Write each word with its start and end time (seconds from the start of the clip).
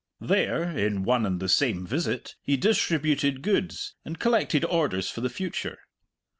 There, 0.19 0.63
in 0.63 1.03
one 1.03 1.27
and 1.27 1.39
the 1.39 1.47
same 1.47 1.85
visit, 1.85 2.33
he 2.41 2.57
distributed 2.57 3.43
goods 3.43 3.93
and 4.03 4.17
collected 4.17 4.65
orders 4.65 5.11
for 5.11 5.21
the 5.21 5.29
future. 5.29 5.77